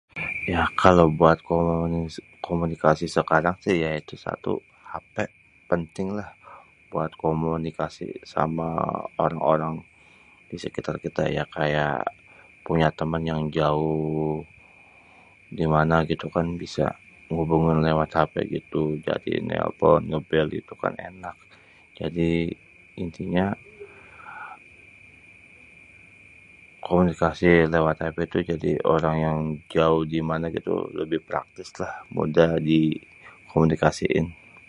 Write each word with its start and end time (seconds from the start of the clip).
ya 0.53 0.61
kalo 0.81 1.01
buat 1.19 1.37
komunikasi 2.47 3.05
sekarang 3.17 3.55
sih 3.63 3.75
ya 3.83 3.91
itu 4.01 4.13
1 4.25 4.91
hapé, 4.93 5.25
penting 5.71 6.07
lah 6.19 6.29
buat 6.91 7.11
komunikasi 7.25 8.07
sama 8.33 8.69
orang-orang 9.25 9.75
disekitar 10.51 10.95
kita 11.05 11.23
yang 11.37 11.49
kaya 11.57 11.87
punya 12.67 12.89
temen 12.99 13.21
yang 13.31 13.43
jauh 13.57 14.33
dimana 15.59 15.95
gitukan 16.11 16.47
bisa 16.63 16.87
ngubungin 17.31 17.77
lewat 17.87 18.09
hapé 18.17 18.41
gitu, 18.55 18.81
jadi 19.07 19.33
nelpon 19.49 19.99
ngébél 20.09 20.47
itu 20.61 20.73
kan 20.83 20.93
enak, 21.09 21.35
jadi 21.99 22.31
intinya 23.03 23.45
komunikasi 26.87 27.51
lewat 27.75 27.97
hapé 28.03 28.23
tu 28.33 28.39
jadi 28.51 28.71
orang 28.95 29.15
yang 29.25 29.39
jauh 29.73 30.01
dimana 30.13 30.45
gitu 30.57 30.73
lebih 30.99 31.19
praktis 31.29 31.69
lah 31.81 31.93
mudah 32.15 32.51
di 32.69 32.79
komunikasiin. 33.51 34.27